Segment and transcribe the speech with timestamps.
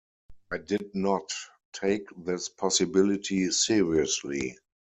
[0.51, 1.31] I did not
[1.73, 4.57] take this possibility seriously...